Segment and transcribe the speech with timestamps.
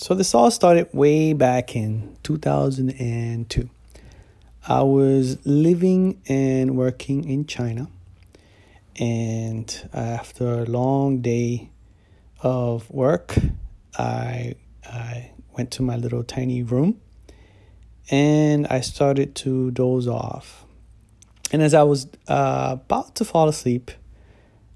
[0.00, 3.68] So this all started way back in 2002.
[4.68, 7.88] I was living and working in China,
[9.00, 11.70] and after a long day
[12.44, 13.34] of work,
[13.98, 14.54] I
[14.86, 17.00] I went to my little tiny room
[18.08, 20.64] and I started to doze off.
[21.50, 23.90] And as I was uh, about to fall asleep,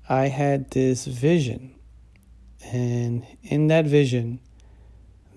[0.09, 1.77] I had this vision.
[2.65, 4.41] And in that vision,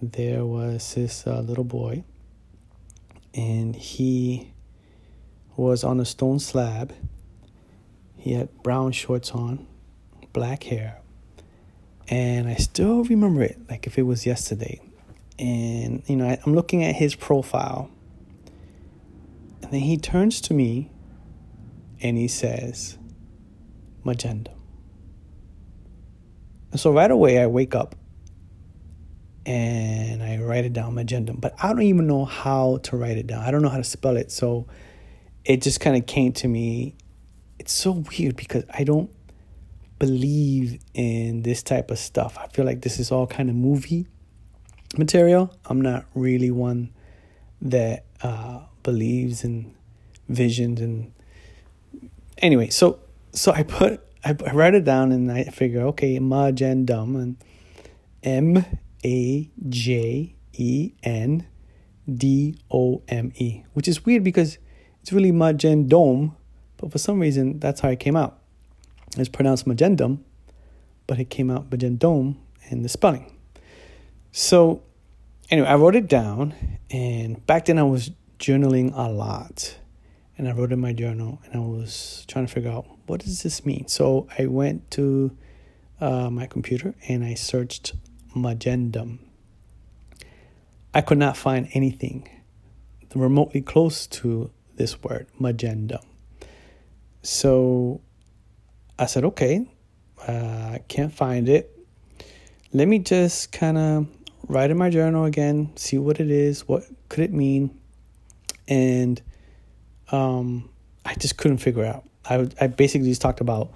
[0.02, 2.04] there was this uh, little boy,
[3.34, 4.54] and he
[5.56, 6.94] was on a stone slab.
[8.18, 9.68] He had brown shorts on,
[10.34, 11.00] black hair,
[12.08, 14.82] and I still remember it like if it was yesterday.
[15.38, 17.90] And you know, I, I'm looking at his profile,
[19.62, 20.92] and then he turns to me
[22.02, 22.98] and he says,
[24.04, 24.52] Magenta.
[26.72, 27.96] And so right away I wake up
[29.46, 31.34] and I write it down, Magenta.
[31.34, 33.44] But I don't even know how to write it down.
[33.44, 34.32] I don't know how to spell it.
[34.32, 34.68] So
[35.44, 36.96] it just kind of came to me.
[37.60, 39.10] It's so weird because I don't
[40.00, 42.38] believe in this type of stuff.
[42.38, 44.08] I feel like this is all kind of movie
[44.98, 45.56] material.
[45.66, 46.92] I'm not really one
[47.62, 49.74] that uh, believes in
[50.28, 51.14] visions and
[52.38, 52.70] anyway.
[52.70, 53.00] So
[53.32, 57.38] so I put I, I write it down and I figure okay, magendum and
[58.24, 58.66] M
[59.06, 61.46] A J E N
[62.14, 64.58] D O M E, which is weird because
[65.02, 66.36] it's really magendome,
[66.78, 68.40] but for some reason that's how it came out.
[69.18, 70.20] It's pronounced magendum,
[71.08, 72.38] but it came out magendome
[72.70, 73.32] in the spelling.
[74.32, 74.82] So
[75.50, 76.56] anyway, I wrote it down,
[76.90, 79.78] and back then I was journaling a lot.
[80.38, 83.44] And I wrote in my journal, and I was trying to figure out what does
[83.44, 83.88] this mean.
[83.88, 85.38] So I went to
[86.02, 87.94] uh, my computer and I searched
[88.36, 89.20] magendum.
[90.94, 92.30] I could not find anything
[93.16, 96.04] remotely close to this word, magendum.
[97.22, 98.02] So
[99.00, 99.66] I said, okay,
[100.28, 101.72] uh, can't find it.
[102.74, 104.08] Let me just kind of
[104.48, 107.78] write in my journal again, see what it is, what could it mean,
[108.68, 109.22] and
[110.12, 110.70] um,
[111.06, 112.04] I just couldn't figure out.
[112.30, 113.72] I I basically just talked about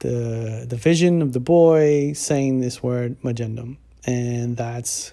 [0.00, 3.76] the the vision of the boy saying this word magendum,
[4.06, 5.12] and that's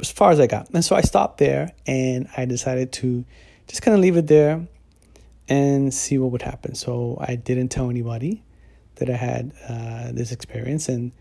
[0.00, 0.68] as far as I got.
[0.70, 3.24] And so I stopped there, and I decided to
[3.68, 4.66] just kind of leave it there
[5.48, 6.74] and see what would happen.
[6.74, 8.42] So I didn't tell anybody
[8.96, 11.12] that I had uh, this experience, and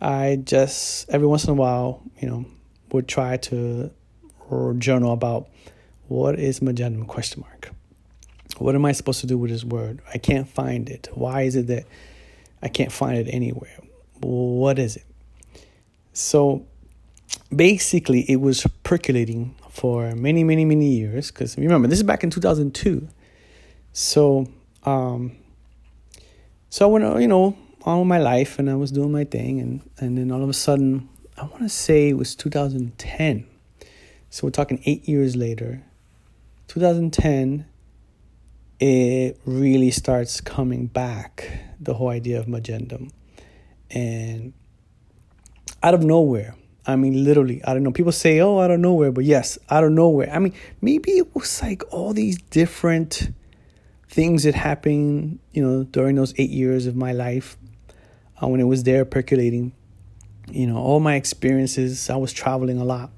[0.00, 2.44] I just every once in a while, you know,
[2.92, 3.90] would try to
[4.78, 5.48] journal about
[6.06, 7.70] what is magendum question mark.
[8.58, 10.00] What am I supposed to do with this word?
[10.12, 11.08] I can't find it.
[11.12, 11.86] Why is it that
[12.62, 13.76] I can't find it anywhere?
[14.20, 15.04] What is it?
[16.14, 16.64] So
[17.54, 21.30] basically, it was percolating for many, many, many years.
[21.30, 23.06] Because remember, this is back in 2002.
[23.92, 24.48] So,
[24.84, 25.36] um,
[26.70, 29.60] so I went, you know, all my life and I was doing my thing.
[29.60, 33.46] And, and then all of a sudden, I want to say it was 2010.
[34.30, 35.82] So we're talking eight years later.
[36.68, 37.66] 2010
[38.80, 43.10] it really starts coming back the whole idea of magendum
[43.90, 44.52] and
[45.84, 46.56] out of nowhere.
[46.86, 47.92] I mean literally i don't know.
[47.92, 50.30] People say oh out of nowhere but yes out of nowhere.
[50.32, 53.30] I mean maybe it was like all these different
[54.08, 57.56] things that happened you know during those eight years of my life
[58.42, 59.72] uh, when it was there percolating.
[60.50, 63.10] You know all my experiences i was traveling a lot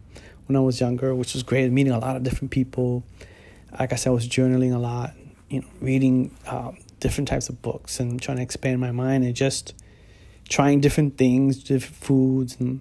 [0.47, 3.05] when i was younger which was great meeting a lot of different people.
[3.79, 5.15] Like i said i was journaling a lot
[5.49, 9.35] you know, reading uh, different types of books and trying to expand my mind and
[9.35, 9.75] just
[10.49, 12.81] trying different things, different foods, and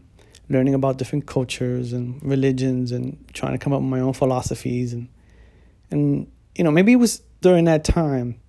[0.49, 4.93] learning about different cultures and religions and trying to come up with my own philosophies.
[4.93, 5.07] And
[5.91, 8.39] and you know maybe it was during that time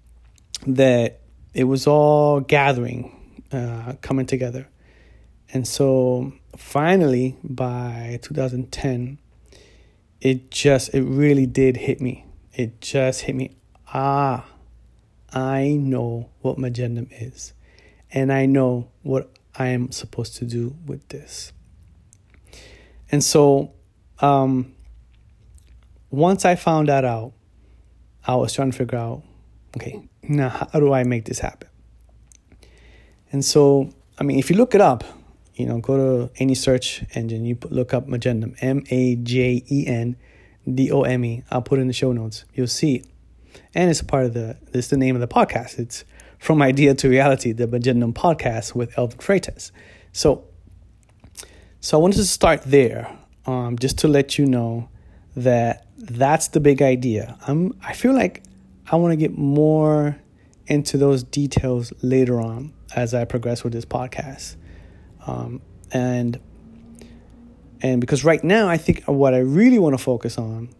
[0.66, 1.20] that
[1.54, 4.68] it was all gathering, uh, coming together,
[5.52, 9.18] and so finally by 2010,
[10.20, 12.24] it just it really did hit me.
[12.54, 13.56] It just hit me.
[13.92, 14.46] Ah,
[15.32, 17.52] I know what magendum is,
[18.16, 21.52] and I know what I am supposed to do with this.
[23.12, 23.74] And so,
[24.20, 24.74] um,
[26.10, 27.34] once I found that out,
[28.26, 29.22] I was trying to figure out,
[29.76, 31.68] okay, now how do I make this happen?
[33.30, 35.04] And so, I mean, if you look it up,
[35.54, 39.86] you know, go to any search engine, you look up magendum, M A J E
[39.86, 40.16] N
[40.66, 41.42] D O M E.
[41.50, 42.46] I'll put in the show notes.
[42.54, 43.04] You'll see
[43.74, 45.78] and it's a part of the it's the name of the podcast.
[45.78, 46.04] It's
[46.38, 49.70] from idea to reality, the Magendum podcast with Elvin Freitas.
[50.12, 50.44] So,
[51.80, 53.16] So I wanted to start there,
[53.46, 54.88] um, just to let you know
[55.36, 57.36] that that's the big idea.
[57.46, 57.78] I'm.
[57.82, 58.42] I feel like
[58.90, 60.16] I want to get more
[60.66, 64.56] into those details later on as I progress with this podcast,
[65.26, 65.60] um,
[65.92, 66.40] and
[67.82, 70.70] and because right now I think what I really want to focus on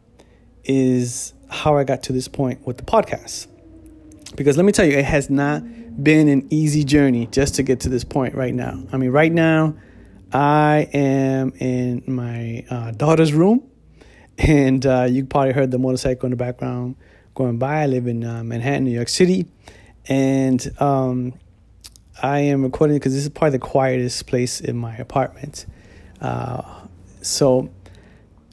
[0.64, 3.46] is how I got to this point with the podcast.
[4.34, 5.62] Because let me tell you, it has not
[6.02, 8.82] been an easy journey just to get to this point right now.
[8.92, 9.76] I mean, right now,
[10.32, 13.62] I am in my uh, daughter's room,
[14.38, 16.96] and uh, you probably heard the motorcycle in the background
[17.34, 17.82] going by.
[17.82, 19.46] I live in uh, Manhattan, New York City,
[20.08, 21.34] and um,
[22.22, 25.66] I am recording because this is probably the quietest place in my apartment.
[26.20, 26.62] Uh,
[27.20, 27.70] so,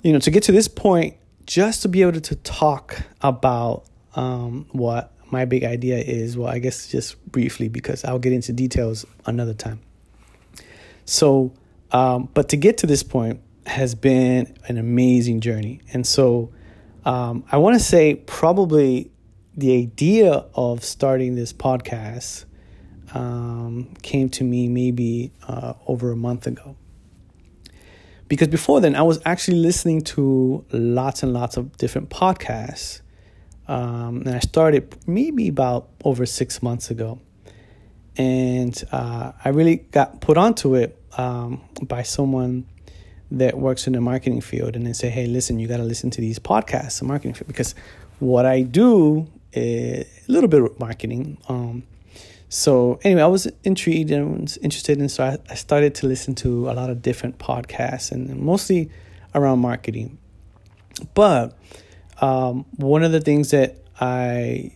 [0.04, 1.16] you know, to get to this point,
[1.46, 3.86] just to be able to talk about
[4.16, 8.54] um, what my big idea is, well, I guess just briefly because I'll get into
[8.54, 9.82] details another time.
[11.04, 11.54] So,
[11.92, 15.82] um, but to get to this point has been an amazing journey.
[15.92, 16.54] And so
[17.04, 19.12] um, I want to say probably
[19.58, 22.46] the idea of starting this podcast
[23.14, 26.78] um, came to me maybe uh, over a month ago
[28.34, 33.02] because before then I was actually listening to lots and lots of different podcasts.
[33.68, 37.20] Um, and I started maybe about over six months ago.
[38.18, 42.66] And uh, I really got put onto it um, by someone
[43.32, 44.76] that works in the marketing field.
[44.76, 47.48] And they say, hey, listen, you got to listen to these podcasts, the marketing field.
[47.48, 47.74] Because
[48.20, 51.38] what I do is a little bit of marketing.
[51.48, 51.84] Um,
[52.50, 56.36] so anyway, I was intrigued and was interested, and so I, I started to listen
[56.36, 58.92] to a lot of different podcasts, and mostly
[59.34, 60.20] around marketing.
[61.16, 61.58] But
[62.22, 64.72] um, one of the things that I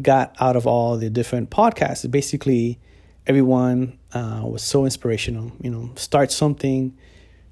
[0.00, 2.78] got out of all the different podcasts is basically
[3.26, 5.52] everyone uh, was so inspirational.
[5.60, 6.96] You know, start something,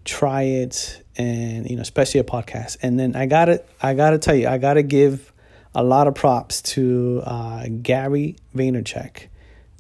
[0.05, 2.79] try it, and you know, especially a podcast.
[2.83, 5.33] And then I gotta, I gotta tell you, I gotta give
[5.75, 9.29] a lot of props to uh, Gary Vaynerchuk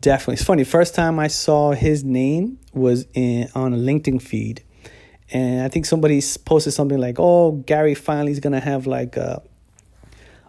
[0.00, 0.34] definitely.
[0.34, 0.64] It's funny.
[0.64, 4.62] First time I saw his name was in on a LinkedIn feed,
[5.30, 9.42] and I think somebody posted something like, "Oh, Gary finally is gonna have like a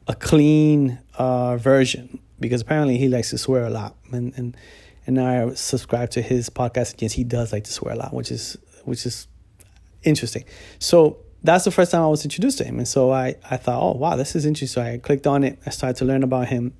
[0.07, 4.57] a clean uh, version because apparently he likes to swear a lot." And and
[5.05, 7.01] and now I subscribe to his podcast.
[7.01, 9.27] Yes, he does like to swear a lot, which is which is
[10.03, 10.45] interesting.
[10.79, 13.81] So that's the first time I was introduced to him, and so I I thought,
[13.81, 15.59] "Oh wow, this is interesting." So I clicked on it.
[15.65, 16.73] I started to learn about him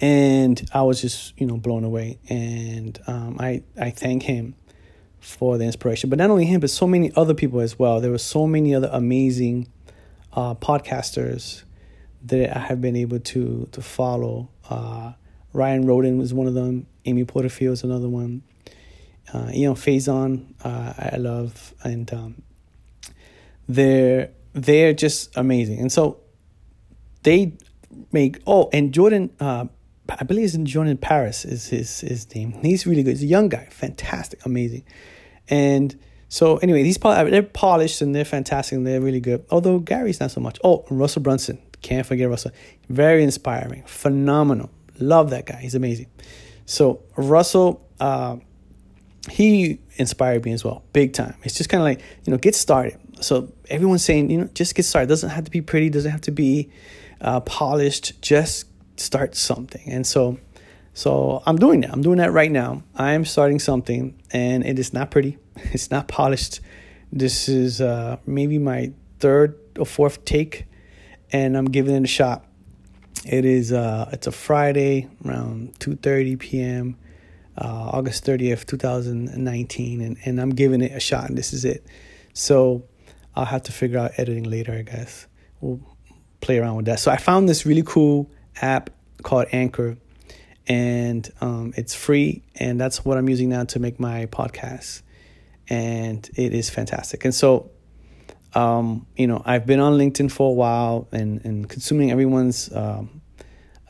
[0.00, 2.18] and I was just you know blown away.
[2.28, 4.54] And um, I I thank him
[5.28, 8.00] for the inspiration, but not only him, but so many other people as well.
[8.00, 9.68] There were so many other amazing
[10.32, 11.64] uh, podcasters
[12.24, 14.48] that I have been able to to follow.
[14.68, 15.12] Uh,
[15.52, 16.86] Ryan Roden was one of them.
[17.04, 18.42] Amy Porterfield is another one.
[19.32, 22.42] Uh, Ian Faison, uh, I love, and um,
[23.68, 25.78] they're they're just amazing.
[25.78, 26.20] And so
[27.22, 27.52] they
[28.12, 29.66] make oh, and Jordan uh,
[30.08, 32.52] I believe it's Jordan Paris is his his name.
[32.62, 33.10] He's really good.
[33.10, 34.84] He's a young guy, fantastic, amazing.
[35.50, 35.98] And
[36.28, 39.44] so anyway, these they're polished and they're fantastic and they're really good.
[39.50, 40.58] Although Gary's not so much.
[40.62, 42.52] Oh, Russell Brunson, can't forget Russell.
[42.88, 44.70] Very inspiring, phenomenal.
[44.98, 45.56] Love that guy.
[45.56, 46.06] He's amazing.
[46.66, 48.36] So Russell, uh,
[49.30, 51.34] he inspired me as well, big time.
[51.44, 52.98] It's just kind of like you know, get started.
[53.20, 55.08] So everyone's saying you know, just get started.
[55.08, 55.88] Doesn't have to be pretty.
[55.88, 56.70] Doesn't have to be
[57.20, 58.20] uh, polished.
[58.20, 58.66] Just
[59.00, 59.82] start something.
[59.86, 60.38] And so
[60.98, 61.92] so I'm doing that.
[61.92, 62.82] I'm doing that right now.
[62.96, 65.38] I'm starting something and it is not pretty.
[65.72, 66.60] It's not polished.
[67.12, 70.66] This is uh, maybe my third or fourth take
[71.32, 72.44] and I'm giving it a shot.
[73.26, 76.96] It is uh, it's a Friday around 2:30 p.m.
[77.56, 81.84] Uh, August 30th, 2019 and and I'm giving it a shot and this is it.
[82.32, 82.84] So
[83.34, 85.26] I'll have to figure out editing later, I guess.
[85.60, 85.80] We'll
[86.40, 87.00] play around with that.
[87.00, 88.90] So I found this really cool app
[89.22, 89.96] called Anchor,
[90.66, 95.02] and um, it's free, and that's what I'm using now to make my podcast,
[95.68, 97.24] and it is fantastic.
[97.24, 97.70] And so,
[98.54, 103.20] um, you know, I've been on LinkedIn for a while and and consuming everyone's um,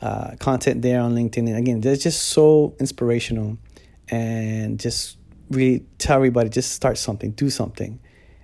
[0.01, 3.57] uh, content there on LinkedIn, and again, they're just so inspirational,
[4.09, 5.17] and just
[5.49, 7.99] really tell everybody just start something, do something.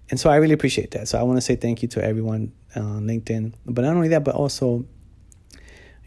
[0.10, 1.08] And so I really appreciate that.
[1.08, 3.54] So I want to say thank you to everyone on LinkedIn.
[3.65, 4.86] But not only that, but also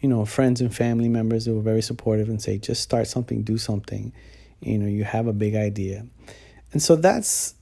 [0.01, 3.43] you know, friends and family members who were very supportive and say, just start something,
[3.43, 4.13] do something.
[4.61, 6.05] You know, you have a big idea.
[6.71, 7.55] And so that's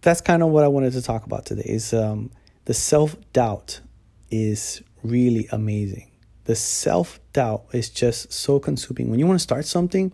[0.00, 2.30] that's kind of what I wanted to talk about today is um,
[2.66, 3.80] the self-doubt
[4.30, 6.10] is really amazing.
[6.44, 9.10] The self-doubt is just so consuming.
[9.10, 10.12] When you want to start something,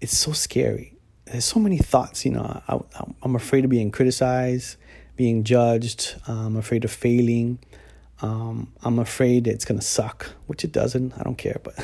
[0.00, 0.96] it's so scary.
[1.26, 2.24] there's so many thoughts.
[2.24, 2.80] You know, I,
[3.24, 4.76] am afraid of being criticized,
[5.16, 6.16] being judged.
[6.26, 7.58] I'm afraid of failing.
[8.20, 11.16] Um, I'm afraid it's gonna suck, which it doesn't.
[11.18, 11.74] I don't care, but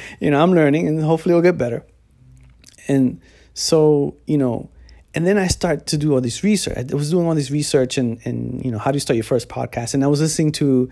[0.20, 1.84] you know, I'm learning, and hopefully, it'll get better.
[2.86, 3.20] And
[3.54, 4.70] so, you know,
[5.14, 6.76] and then I start to do all this research.
[6.76, 9.24] I was doing all this research, and and you know, how do you start your
[9.24, 9.94] first podcast?
[9.94, 10.88] And I was listening to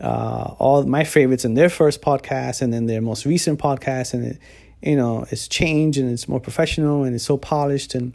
[0.00, 4.24] uh, all my favorites and their first podcast, and then their most recent podcast, and
[4.24, 4.38] it,
[4.82, 8.14] you know, it's changed and it's more professional and it's so polished and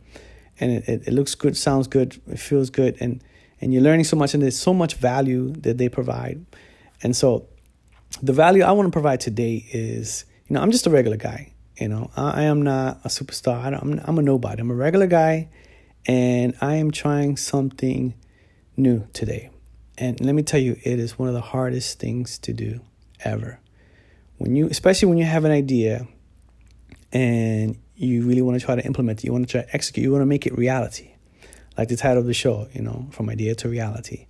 [0.59, 3.23] and it, it, it looks good, sounds good, it feels good, and
[3.59, 6.45] and you're learning so much, and there's so much value that they provide.
[7.01, 7.47] And so,
[8.21, 11.51] the value I want to provide today is, you know, I'm just a regular guy.
[11.79, 13.59] You know, I, am not a superstar.
[13.59, 14.61] I am I'm a nobody.
[14.61, 15.49] I'm a regular guy,
[16.07, 18.15] and I am trying something
[18.75, 19.51] new today.
[19.97, 22.81] And let me tell you, it is one of the hardest things to do
[23.23, 23.59] ever.
[24.37, 26.07] When you, especially when you have an idea
[27.11, 30.03] and you really want to try to implement it, you want to try to execute,
[30.03, 31.13] you want to make it reality
[31.77, 34.25] like the title of the show, you know, from idea to reality.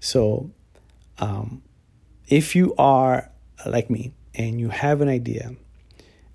[0.00, 0.50] So,
[1.18, 1.62] um,
[2.26, 3.30] if you are
[3.64, 5.54] like me and you have an idea,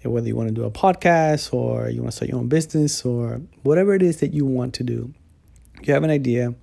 [0.09, 3.05] whether you want to do a podcast or you want to start your own business
[3.05, 5.13] or whatever it is that you want to do,
[5.81, 6.55] you have an idea.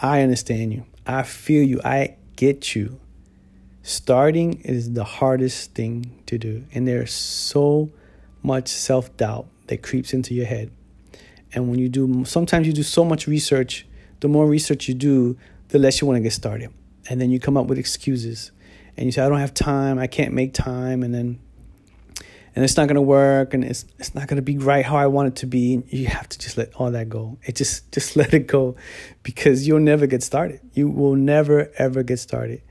[0.00, 0.84] I understand you.
[1.06, 1.80] I feel you.
[1.84, 3.00] I get you.
[3.82, 7.90] Starting is the hardest thing to do, and there's so
[8.42, 10.70] much self doubt that creeps into your head.
[11.54, 13.86] And when you do, sometimes you do so much research,
[14.20, 16.70] the more research you do, the less you want to get started.
[17.08, 18.50] And then you come up with excuses.
[18.96, 21.02] And you say, I don't have time, I can't make time.
[21.02, 21.38] And then,
[22.58, 24.96] and it's not going to work and it's, it's not going to be right how
[24.96, 25.80] I want it to be.
[25.90, 27.38] You have to just let all that go.
[27.44, 28.74] It just, just let it go
[29.22, 30.58] because you'll never get started.
[30.72, 32.62] You will never, ever get started.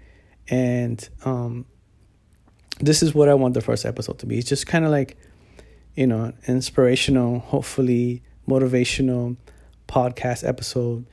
[0.49, 1.67] And, um,
[2.81, 4.37] this is what I want the first episode to be.
[4.37, 5.15] It's just kind of like,
[5.95, 9.37] you know, inspirational, hopefully motivational
[9.87, 11.05] podcast episode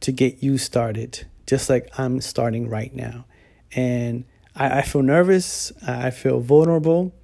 [0.00, 3.24] to get you started, just like I'm starting right now.
[3.76, 4.24] And
[4.56, 7.14] I, I feel nervous, I feel vulnerable,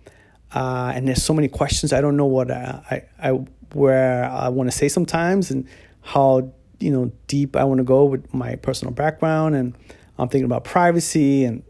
[0.55, 1.93] uh, and there's so many questions.
[1.93, 3.31] I don't know what I, I, I
[3.73, 5.67] where I want to say sometimes, and
[6.03, 9.75] how you know deep I want to go with my personal background, and
[10.19, 11.63] I'm thinking about privacy and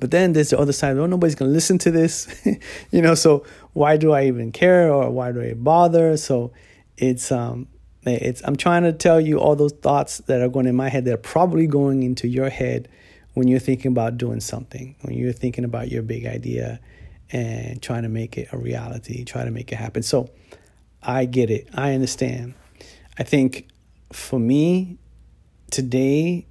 [0.00, 0.98] but then there's the other side.
[0.98, 2.46] Oh, nobody's gonna listen to this,
[2.90, 3.14] you know.
[3.14, 6.16] So why do I even care, or why do I bother?
[6.16, 6.52] So
[6.98, 7.68] it's um
[8.04, 11.04] it's I'm trying to tell you all those thoughts that are going in my head
[11.06, 12.88] that are probably going into your head
[13.34, 16.80] when you're thinking about doing something, when you're thinking about your big idea
[17.30, 20.02] and trying to make it a reality, try to make it happen.
[20.02, 20.30] So
[21.02, 21.68] I get it.
[21.74, 22.54] I understand.
[23.18, 23.68] I think
[24.12, 24.98] for me
[25.70, 26.46] today,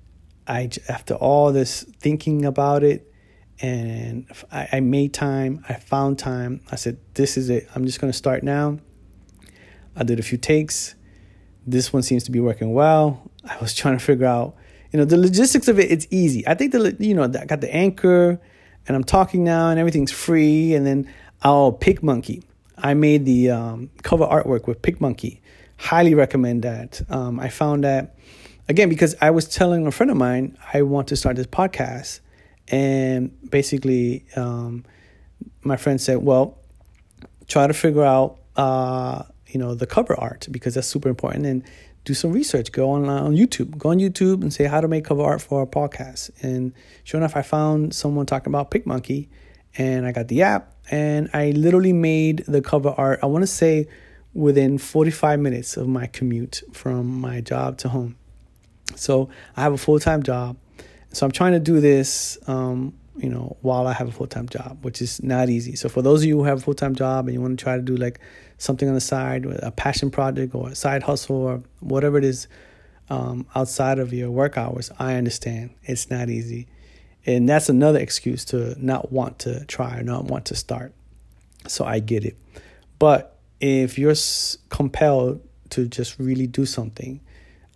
[0.47, 3.11] I after all this thinking about it,
[3.59, 5.63] and I, I made time.
[5.67, 6.61] I found time.
[6.71, 7.67] I said, "This is it.
[7.75, 8.79] I'm just going to start now."
[9.95, 10.95] I did a few takes.
[11.65, 13.31] This one seems to be working well.
[13.43, 14.55] I was trying to figure out,
[14.91, 15.91] you know, the logistics of it.
[15.91, 16.47] It's easy.
[16.47, 18.39] I think the you know I got the anchor,
[18.87, 20.73] and I'm talking now, and everything's free.
[20.73, 21.11] And then
[21.43, 22.43] oh, PicMonkey.
[22.77, 25.39] I made the um, cover artwork with PicMonkey.
[25.77, 27.01] Highly recommend that.
[27.09, 28.15] Um, I found that
[28.69, 32.19] again because I was telling a friend of mine I want to start this podcast,
[32.67, 34.85] and basically, um,
[35.63, 36.57] my friend said, "Well,
[37.47, 41.63] try to figure out." Uh, you know the cover art because that's super important and
[42.07, 42.71] do some research.
[42.71, 43.77] Go on on youtube.
[43.77, 46.31] Go on youtube and say how to make cover art for a podcast.
[46.41, 46.73] And
[47.03, 49.27] sure enough i found someone talking about picmonkey
[49.77, 53.47] and i got the app and i literally made the cover art i want to
[53.47, 53.87] say
[54.33, 58.15] within 45 minutes of my commute from my job to home.
[58.95, 60.55] So i have a full-time job.
[61.11, 64.47] So i'm trying to do this um, you know, while I have a full time
[64.47, 65.75] job, which is not easy.
[65.75, 67.63] So for those of you who have a full time job and you want to
[67.63, 68.19] try to do like
[68.57, 72.47] something on the side, a passion project or a side hustle or whatever it is
[73.09, 76.67] um, outside of your work hours, I understand it's not easy,
[77.25, 80.93] and that's another excuse to not want to try or not want to start.
[81.67, 82.35] So I get it,
[82.99, 84.15] but if you're
[84.69, 87.19] compelled to just really do something,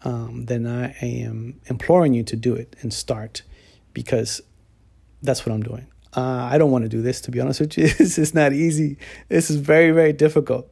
[0.04, 3.42] um, then I am imploring you to do it and start
[3.94, 4.42] because
[5.22, 5.88] that's what I'm doing.
[6.16, 7.86] Uh, I don't want to do this, to be honest with you.
[8.00, 8.98] is not easy.
[9.30, 10.68] This is very, very difficult.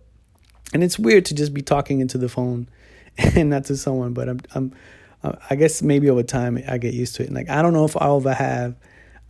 [0.74, 2.68] And it's weird to just be talking into the phone
[3.18, 4.74] and not to someone, but I'm, I'm,
[5.50, 7.28] I guess maybe over time I get used to it.
[7.28, 8.76] And like, I don't know if I'll ever have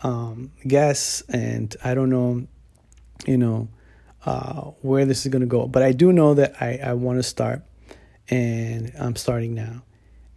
[0.02, 2.48] um, guests and I don't know,
[3.26, 3.70] you know,
[4.26, 5.68] uh, where this is going to go.
[5.68, 7.64] But I do know that I, I want to start
[8.30, 9.84] and I'm starting now.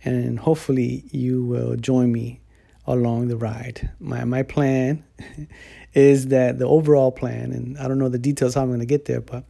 [0.05, 2.42] And hopefully you will join me
[2.87, 3.91] along the ride.
[4.01, 5.05] My my plan
[5.95, 8.87] is that the overall plan, and I don't know the details how I'm going to
[8.87, 9.45] get there, but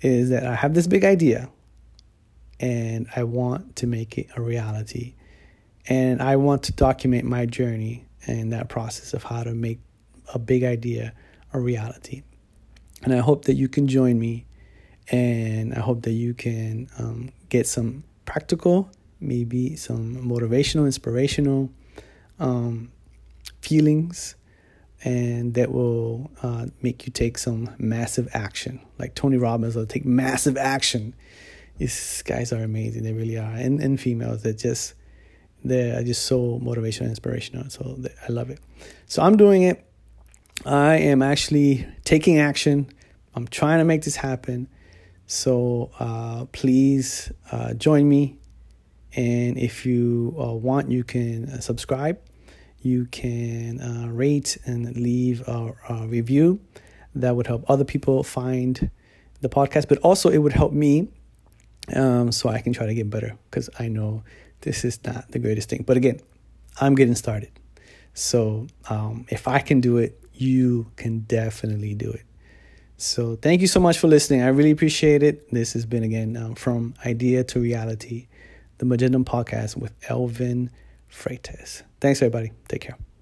[0.00, 1.48] is that I have this big idea,
[2.60, 5.14] and I want to make it a reality.
[5.86, 9.80] And I want to document my journey and that process of how to make
[10.32, 11.12] a big idea
[11.52, 12.22] a reality.
[13.02, 14.46] And I hope that you can join me,
[15.10, 21.70] and I hope that you can um, get some practical, maybe some motivational, inspirational
[22.38, 22.90] um,
[23.60, 24.36] feelings,
[25.02, 28.80] and that will uh, make you take some massive action.
[28.98, 31.14] Like Tony Robbins will take massive action.
[31.76, 33.02] These guys are amazing.
[33.02, 33.52] They really are.
[33.54, 34.94] And, and females that just,
[35.64, 37.68] they're just so motivational, and inspirational.
[37.68, 38.60] So I love it.
[39.06, 39.84] So I'm doing it.
[40.64, 42.88] I am actually taking action.
[43.34, 44.68] I'm trying to make this happen.
[45.26, 48.38] So uh, please uh, join me.
[49.16, 52.20] And if you uh, want, you can uh, subscribe.
[52.84, 56.60] You can uh, rate and leave a, a, review.
[57.14, 58.90] That would help other people find
[59.40, 61.08] the podcast, but also it would help me
[61.94, 64.22] um, so I can try to get better because I know
[64.60, 65.84] this is not the greatest thing.
[65.86, 66.20] But again,
[66.78, 67.52] I'm getting started.
[68.12, 72.24] So um, if I can do it, you can definitely do it.
[72.98, 74.42] So thank you so much for listening.
[74.42, 75.50] I really appreciate it.
[75.50, 78.28] This has been again um, from idea to reality,
[78.76, 80.70] the Magendum podcast with Elvin
[81.10, 81.82] Freitas.
[82.04, 82.52] Thanks everybody.
[82.68, 83.13] Take care.